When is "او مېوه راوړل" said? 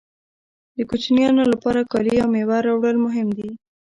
2.23-2.97